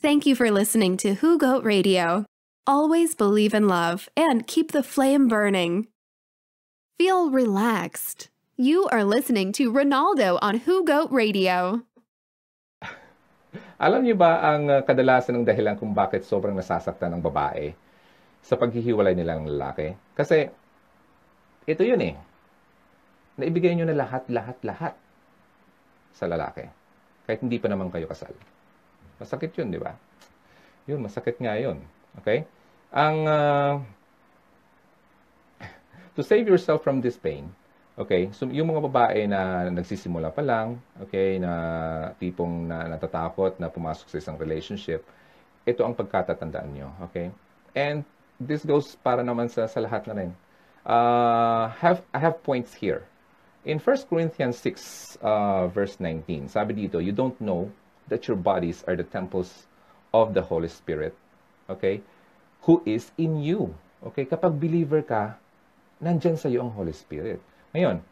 [0.00, 2.24] Thank you for listening to Who Goat Radio.
[2.64, 5.92] Always believe in love and keep the flame burning.
[6.96, 8.32] Feel relaxed.
[8.56, 11.84] You are listening to Ronaldo on Who Goat Radio.
[13.76, 17.76] Alam niyo ba ang uh, kadalasan ng dahilan kung bakit sobrang nasasaktan ng babae
[18.40, 19.92] sa paghihiwalay nila ng lalaki?
[20.16, 20.48] Kasi
[21.68, 22.16] ito yun eh.
[23.36, 24.96] Naibigay niyo na lahat, lahat, lahat
[26.16, 26.64] sa lalaki.
[27.28, 28.32] Kahit hindi pa naman kayo kasal.
[29.20, 29.92] Masakit yun, di ba?
[30.88, 31.78] Yun, masakit nga yun.
[32.18, 32.48] Okay?
[32.90, 33.74] Ang, uh,
[36.16, 37.52] to save yourself from this pain,
[38.00, 41.52] Okay, so yung mga babae na nagsisimula pa lang, okay, na
[42.16, 45.04] tipong na natatakot na pumasok sa isang relationship,
[45.68, 47.28] ito ang pagkatatandaan nyo, okay?
[47.76, 48.08] And
[48.40, 50.30] this goes para naman sa, sa lahat na rin.
[50.80, 53.04] Uh, have, I have points here.
[53.68, 57.68] In 1 Corinthians 6, uh, verse 19, sabi dito, you don't know
[58.10, 59.70] that your bodies are the temples
[60.12, 61.14] of the Holy Spirit,
[61.70, 62.02] okay?
[62.66, 63.72] Who is in you.
[64.00, 65.38] Okay, kapag believer ka,
[66.00, 67.40] nandyan sa iyo ang Holy Spirit.
[67.72, 68.02] Ngayon,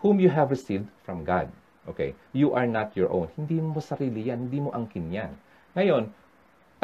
[0.00, 1.50] whom you have received from God.
[1.88, 2.14] Okay?
[2.36, 3.32] You are not your own.
[3.34, 4.46] Hindi mo sarili yan.
[4.46, 5.32] Hindi mo angkin yan.
[5.74, 6.12] Ngayon,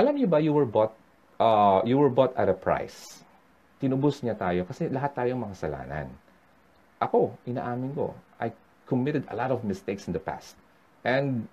[0.00, 0.96] alam niyo ba, you were bought,
[1.38, 3.22] uh, you were bought at a price.
[3.78, 6.08] Tinubos niya tayo kasi lahat tayong makasalanan.
[6.98, 8.50] Ako, inaamin ko, I
[8.88, 10.56] committed a lot of mistakes in the past.
[11.04, 11.46] And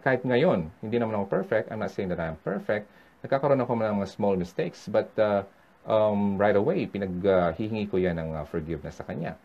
[0.00, 1.68] kahit ngayon, hindi naman ako perfect.
[1.68, 2.88] I'm not saying that I'm perfect.
[3.20, 4.88] Nagkakaroon ako ng mga small mistakes.
[4.88, 5.44] But uh,
[5.84, 9.36] um, right away, pinaghihingi uh, ko yan ng uh, forgiveness sa Kanya.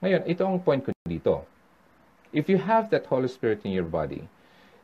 [0.00, 1.44] Ngayon, ito ang point ko dito.
[2.32, 4.24] If you have that Holy Spirit in your body,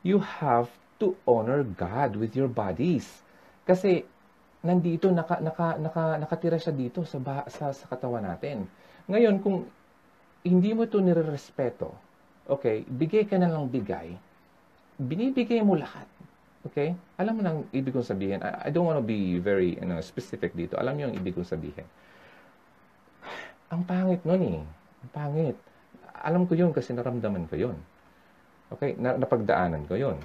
[0.04, 0.68] you have
[1.00, 3.08] to honor God with your bodies.
[3.64, 4.04] Kasi
[4.66, 8.66] nandito naka naka naka nakatira siya dito sa sa, sa katawan natin.
[9.06, 9.70] Ngayon kung
[10.42, 11.94] hindi mo 'to nirerespeto,
[12.50, 14.14] okay, bigay ka na lang bigay.
[14.96, 16.08] Binibigay mo lahat.
[16.66, 16.96] Okay?
[17.20, 18.42] Alam mo nang ibig kong sabihin.
[18.42, 20.74] I, I don't want to be very you know, specific dito.
[20.80, 21.86] Alam niyo ang ibig kong sabihin.
[23.70, 24.60] Ang pangit nun eh.
[25.14, 25.56] Pangit.
[26.26, 27.76] Alam ko yun kasi naramdaman ko yun.
[28.74, 28.98] Okay?
[28.98, 30.18] Na, napagdaanan ko yun.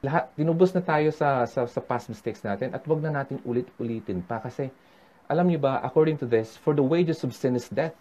[0.00, 4.24] Lahat, tinubos na tayo sa, sa, sa past mistakes natin at wag na natin ulit-ulitin
[4.24, 4.72] pa kasi
[5.30, 7.94] alam niyo ba, according to this, for the wages of sin is death.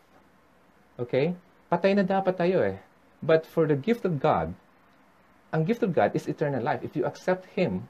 [0.97, 1.37] Okay?
[1.69, 2.81] Patay na dapat tayo eh.
[3.21, 4.55] But for the gift of God,
[5.53, 6.81] ang gift of God is eternal life.
[6.83, 7.87] If you accept Him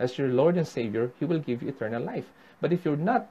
[0.00, 2.26] as your Lord and Savior, He will give you eternal life.
[2.60, 3.28] But if you're not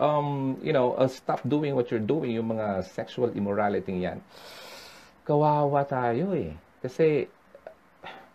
[0.00, 4.24] um, you know, uh, stop doing what you're doing, yung mga sexual immorality yan,
[5.28, 6.56] kawawa tayo eh.
[6.80, 7.28] Kasi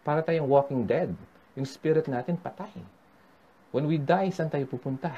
[0.05, 1.09] para tayong walking dead.
[1.57, 2.72] Yung spirit natin patay.
[3.73, 5.11] When we die, saan tayo pupunta?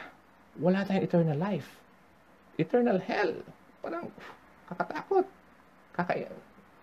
[0.57, 1.67] Wala tayong eternal life.
[2.57, 3.35] Eternal hell.
[3.83, 4.09] Parang
[4.71, 5.25] kakatakot.
[5.93, 6.13] Kaka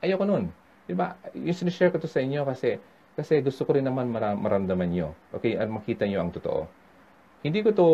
[0.05, 0.53] Ayoko nun.
[0.85, 1.17] Diba?
[1.33, 2.77] Yung sinishare ko to sa inyo kasi
[3.15, 5.09] kasi gusto ko rin naman maramdaman nyo.
[5.31, 5.55] Okay?
[5.55, 6.67] At makita nyo ang totoo.
[7.47, 7.87] Hindi ko to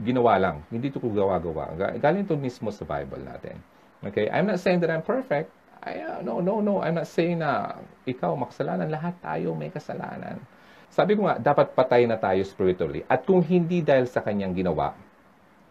[0.00, 0.56] ginawa lang.
[0.70, 1.98] Hindi to ko gawa-gawa.
[1.98, 3.58] Galing to mismo sa Bible natin.
[4.06, 4.30] Okay?
[4.30, 5.50] I'm not saying that I'm perfect.
[5.84, 6.80] I, uh, no, no, no.
[6.80, 7.76] I'm not saying na
[8.08, 8.88] ikaw makasalanan.
[8.88, 10.40] Lahat tayo may kasalanan.
[10.88, 13.02] Sabi ko nga, dapat patay na tayo spiritually.
[13.10, 14.94] At kung hindi dahil sa kanyang ginawa,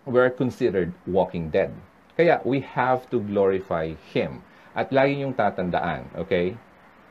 [0.04, 1.72] we're considered walking dead.
[2.20, 4.44] Kaya we have to glorify Him.
[4.74, 6.58] At lagi yung tatandaan, okay?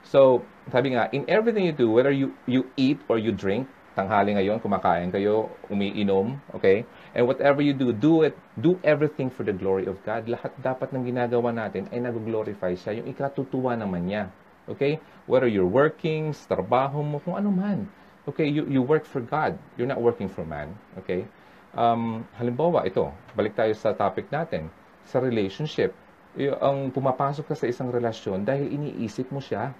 [0.02, 4.34] So, sabi nga, in everything you do, whether you, you eat or you drink, tanghali
[4.34, 6.82] ngayon, kumakain kayo, umiinom, okay?
[7.14, 10.26] And whatever you do, do it, do everything for the glory of God.
[10.26, 14.32] Lahat dapat ng ginagawa natin ay nag-glorify siya, yung ikatutuwa naman niya.
[14.70, 14.98] Okay?
[15.30, 17.86] Whether you're working, trabaho mo, kung ano man.
[18.22, 19.58] Okay, you, you work for God.
[19.74, 20.70] You're not working for man.
[21.02, 21.26] Okay?
[21.74, 24.70] Um, halimbawa, ito, balik tayo sa topic natin,
[25.06, 25.92] sa relationship.
[26.38, 29.72] Ang pumapasok ka sa isang relasyon dahil iniisip mo siya.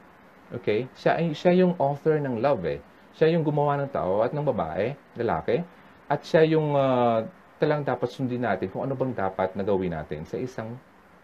[0.53, 0.85] Okay?
[0.97, 2.81] Siya, siya yung author ng love eh
[3.17, 5.61] siya yung gumawa ng tao at ng babae, lalaki,
[6.09, 7.25] at siya yung uh,
[7.61, 10.77] talang dapat sundin natin kung ano bang dapat na gawin natin sa isang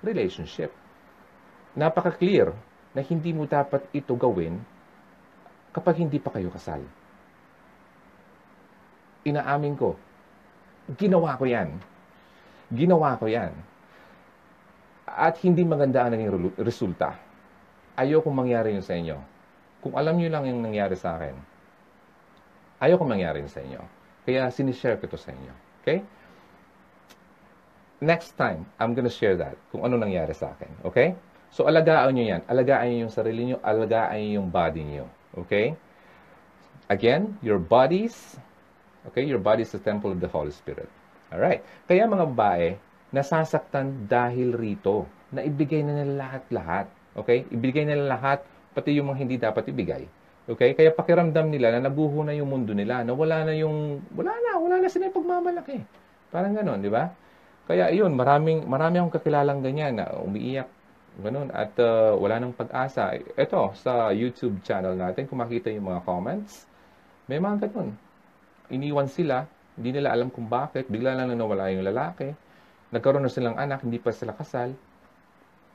[0.04, 0.68] relationship.
[1.72, 2.52] Napaka-clear
[2.92, 4.60] na hindi mo dapat ito gawin
[5.72, 6.80] kapag hindi pa kayo kasal.
[9.24, 9.96] Inaamin ko,
[10.96, 11.72] ginawa ko yan.
[12.68, 13.52] Ginawa ko yan.
[15.14, 17.16] At hindi maganda ang naging resulta.
[17.96, 19.16] Ayokong mangyari yun sa inyo.
[19.80, 21.34] Kung alam niyo lang yung nangyari sa akin,
[22.78, 23.82] Ayoko mangyari sa inyo.
[24.22, 25.50] Kaya sinishare ko ito sa inyo.
[25.82, 25.98] Okay?
[27.98, 30.70] Next time, I'm gonna share that, kung ano nangyari sa akin.
[30.86, 31.18] Okay?
[31.50, 32.42] So, alagaan nyo yan.
[32.46, 33.58] Alagaan nyo yung sarili nyo.
[33.66, 35.06] Alagaan nyo yung body nyo.
[35.42, 35.74] Okay?
[36.88, 38.38] Again, your bodies,
[39.10, 39.20] okay?
[39.20, 40.88] Your body is the temple of the Holy Spirit.
[41.28, 41.60] Alright?
[41.84, 42.80] Kaya mga babae,
[43.14, 46.86] nasasaktan dahil rito na ibigay na nila lahat-lahat.
[47.16, 47.48] Okay?
[47.48, 50.04] Ibigay nila lahat, pati yung mga hindi dapat ibigay.
[50.48, 50.72] Okay?
[50.72, 54.50] Kaya pakiramdam nila na nabuho na yung mundo nila, na wala na yung, wala na,
[54.56, 55.78] wala na sila yung pagmamalaki.
[56.32, 57.08] Parang ganon, di ba?
[57.68, 60.68] Kaya yun, maraming, marami akong kakilalang ganyan na umiiyak,
[61.20, 63.12] ganun, at uh, wala nang pag-asa.
[63.36, 66.64] Ito, sa YouTube channel natin, kung makita yung mga comments,
[67.28, 67.92] may mga ganun.
[68.72, 69.44] Iniwan sila,
[69.76, 72.32] hindi nila alam kung bakit, bigla lang nawala yung lalaki,
[72.94, 74.72] nagkaroon na silang anak, hindi pa sila kasal,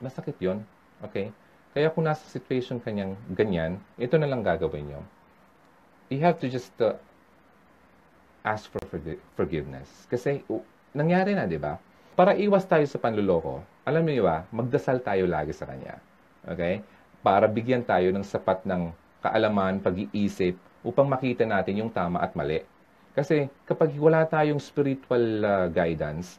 [0.02, 0.62] masakit yon
[1.02, 1.30] Okay?
[1.74, 5.02] Kaya kung nasa situation kanyang ganyan, ito na lang gagawin nyo.
[6.10, 6.94] You have to just uh,
[8.46, 8.78] ask for
[9.34, 10.06] forgiveness.
[10.06, 10.62] Kasi uh,
[10.94, 11.80] nangyari na, di ba?
[12.14, 15.98] Para iwas tayo sa panluloko, alam niyo ba, magdasal tayo lagi sa Kanya.
[16.46, 16.78] Okay?
[17.26, 22.60] Para bigyan tayo ng sapat ng kaalaman, pag-iisip, upang makita natin yung tama at mali.
[23.16, 26.38] Kasi kapag wala tayong spiritual uh, guidance,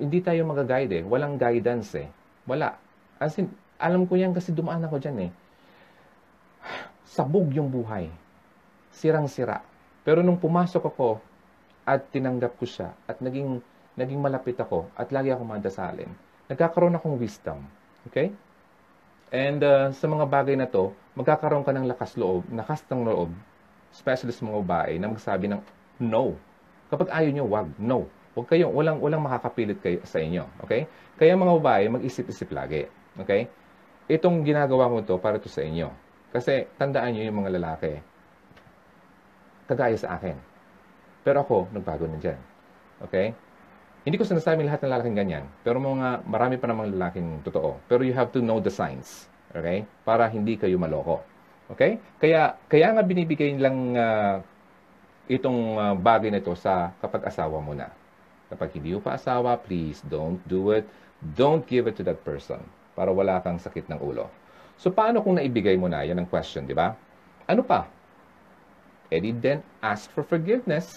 [0.00, 1.04] hindi tayo mag-guide eh.
[1.04, 2.08] Walang guidance eh.
[2.48, 2.74] Wala.
[3.20, 5.30] As in, alam ko yan kasi dumaan ako dyan eh.
[7.04, 8.08] Sabog yung buhay.
[8.90, 9.60] Sirang-sira.
[10.00, 11.20] Pero nung pumasok ako
[11.84, 13.60] at tinanggap ko siya at naging,
[14.00, 16.08] naging malapit ako at lagi ako madasalin,
[16.48, 17.60] nagkakaroon akong wisdom.
[18.08, 18.32] Okay?
[19.30, 23.30] And uh, sa mga bagay na to, magkakaroon ka ng lakas loob, lakas ng loob,
[23.94, 25.62] especially sa mga babae, na magsabi ng
[26.02, 26.34] no.
[26.90, 28.10] Kapag ayaw nyo, wag, no.
[28.34, 30.46] Huwag kayong, walang, walang makakapilit kayo sa inyo.
[30.66, 30.86] Okay?
[31.18, 32.86] Kaya mga babae, mag-isip-isip lagi.
[33.18, 33.50] Okay?
[34.10, 35.86] itong ginagawa mo to para to sa inyo.
[36.34, 38.02] Kasi tandaan nyo yung mga lalaki,
[39.70, 40.34] kagaya sa akin.
[41.22, 42.38] Pero ako, nagbago na dyan.
[43.06, 43.30] Okay?
[44.02, 45.44] Hindi ko sinasabing lahat ng lalaking ganyan.
[45.62, 47.78] Pero mga, marami pa namang lalaking totoo.
[47.86, 49.30] Pero you have to know the signs.
[49.54, 49.86] Okay?
[50.02, 51.22] Para hindi kayo maloko.
[51.70, 52.02] Okay?
[52.18, 54.42] Kaya, kaya nga binibigay lang uh,
[55.30, 57.90] itong uh, bagay na ito sa kapag asawa mo na.
[58.50, 60.84] Kapag hindi mo pa asawa, please don't do it.
[61.38, 62.58] Don't give it to that person
[62.98, 64.26] para wala kang sakit ng ulo.
[64.74, 66.02] So, paano kung naibigay mo na?
[66.02, 66.92] Yan ang question, di ba?
[67.46, 67.86] Ano pa?
[69.10, 70.90] E then, ask for forgiveness.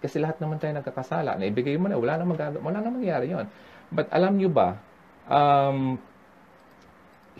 [0.00, 1.34] Kasi lahat naman tayo nagkakasala.
[1.36, 3.46] Naibigay mo na, wala na, mag- wala na mangyari yon.
[3.90, 4.78] But alam nyo ba,
[5.26, 5.98] um,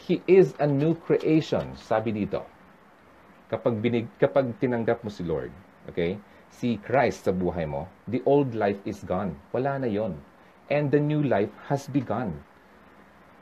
[0.00, 2.40] He is a new creation, sabi dito.
[3.52, 5.52] Kapag, binig, kapag tinanggap mo si Lord,
[5.84, 6.16] okay,
[6.50, 9.38] si Christ sa buhay mo, the old life is gone.
[9.54, 10.18] Wala na yon.
[10.70, 12.42] And the new life has begun.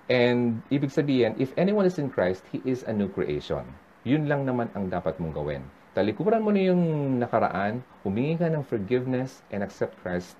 [0.08, 3.69] And ibig sabihin, if anyone is in Christ, he is a new creation.
[4.08, 5.64] Yun lang naman ang dapat mong gawin.
[5.93, 6.84] Talikuran mo na yung
[7.20, 10.38] nakaraan, humingi ka ng forgiveness and accept Christ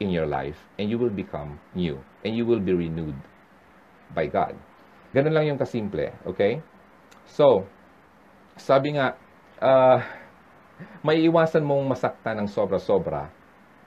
[0.00, 3.16] in your life and you will become new and you will be renewed
[4.16, 4.56] by God.
[5.12, 6.64] Ganun lang yung kasimple, okay?
[7.28, 7.68] So,
[8.56, 9.18] sabi nga,
[9.60, 9.98] uh,
[11.00, 13.28] may iwasan mong masakta ng sobra-sobra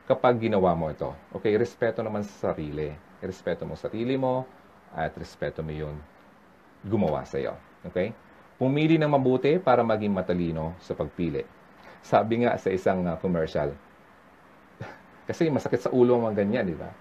[0.09, 1.13] kapag ginawa mo ito.
[1.35, 2.91] Okay, respeto naman sa sarili.
[3.23, 4.43] Respeto mo sarili mo,
[4.93, 5.97] at respeto mo yun
[6.85, 7.57] gumawa sa iyo.
[7.89, 8.13] Okay?
[8.59, 11.41] Pumili ng mabuti para maging matalino sa pagpili.
[12.03, 13.73] Sabi nga sa isang uh, commercial,
[15.27, 16.91] kasi masakit sa ulo ang mga ganyan, di ba?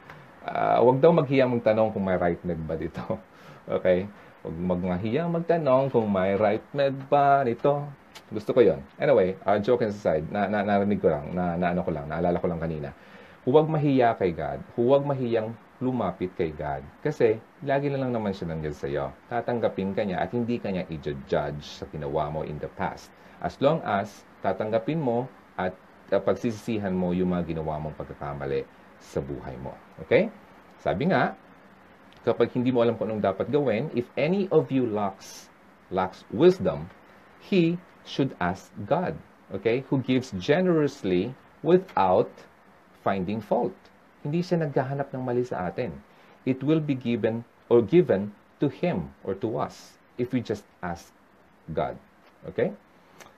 [0.42, 3.02] Uh, huwag daw maghiyang magtanong kung may right med ba dito.
[3.76, 4.08] okay?
[4.42, 4.56] Huwag
[4.98, 7.86] maghiyang magtanong kung may right med ba nito.
[8.32, 8.80] Gusto ko yon.
[8.96, 12.40] Anyway, uh, joke aside, na, na, narinig ko lang, na, na ano ko lang, naalala
[12.40, 12.88] ko lang kanina.
[13.44, 14.64] Huwag mahiya kay God.
[14.78, 15.52] Huwag mahiyang
[15.82, 16.80] lumapit kay God.
[17.04, 17.36] Kasi,
[17.66, 19.12] lagi na lang naman siya nandiyan sa iyo.
[19.28, 23.12] Tatanggapin ka niya at hindi ka niya i-judge sa ginawa mo in the past.
[23.42, 25.26] As long as tatanggapin mo
[25.58, 25.74] at
[26.14, 28.62] uh, pagsisisihan mo yung mga ginawa mong pagkakamali
[29.02, 29.74] sa buhay mo.
[30.06, 30.30] Okay?
[30.78, 31.34] Sabi nga,
[32.22, 35.50] kapag hindi mo alam kung anong dapat gawin, if any of you lacks,
[35.90, 36.86] lacks wisdom,
[37.42, 39.18] he should ask God,
[39.50, 42.30] okay, who gives generously without
[43.02, 43.74] finding fault.
[44.22, 45.90] Hindi siya naghahanap ng mali sa atin.
[46.46, 48.30] It will be given or given
[48.62, 51.10] to Him or to us if we just ask
[51.74, 51.98] God.
[52.46, 52.70] Okay?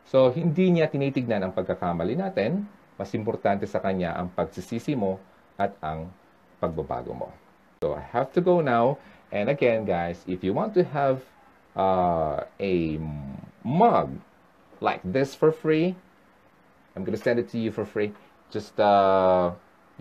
[0.04, 2.68] So, hindi niya tinitignan ang pagkakamali natin.
[2.94, 5.18] Mas importante sa Kanya ang pagsisisi mo
[5.56, 6.12] at ang
[6.60, 7.28] pagbabago mo.
[7.80, 9.00] So, I have to go now.
[9.32, 11.24] And again, guys, if you want to have
[11.74, 13.00] uh, a
[13.64, 14.20] mug
[14.80, 15.96] like this for free,
[16.94, 18.12] I'm to send it to you for free.
[18.50, 19.52] Just uh,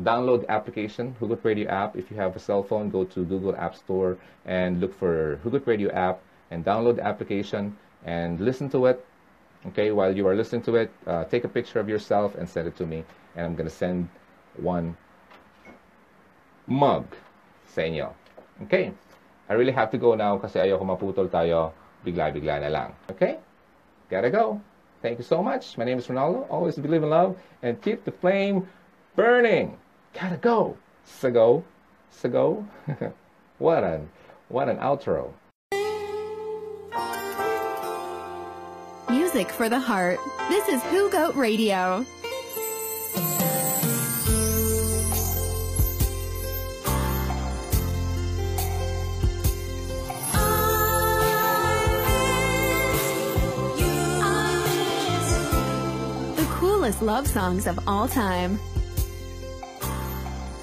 [0.02, 1.96] download the application, Hugot Radio app.
[1.96, 5.66] If you have a cell phone, go to Google App Store and look for Hugot
[5.66, 9.04] Radio app and download the application and listen to it.
[9.68, 12.68] Okay, while you are listening to it, uh, take a picture of yourself and send
[12.68, 13.06] it to me.
[13.36, 14.10] And I'm to send
[14.58, 14.98] one
[16.68, 17.08] mug
[17.68, 17.82] sa.
[18.64, 18.92] Okay?
[19.50, 21.74] I really have to go now kasi ayoko maputol tayo
[22.06, 22.90] bigla-bigla na lang.
[23.10, 23.40] Okay?
[24.14, 24.62] Gotta go.
[25.02, 25.76] Thank you so much.
[25.76, 26.46] My name is Ronaldo.
[26.48, 28.68] Always believe in love and keep the flame
[29.16, 29.76] burning.
[30.14, 30.78] Gotta go.
[31.04, 31.64] Sago.
[32.12, 32.64] Sago.
[33.58, 34.08] what an
[34.50, 35.34] what an outro.
[39.10, 40.20] music for the heart.
[40.48, 42.06] This is Who Goat Radio.
[56.84, 58.60] Coolest love songs of all time.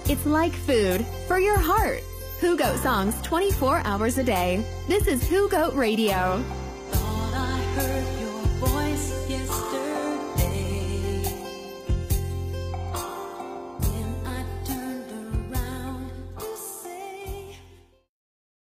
[0.07, 2.03] It's like food for your heart.
[2.43, 4.63] Who Goat songs 24 hours a day.
[4.87, 6.45] This is Who Goat Radio.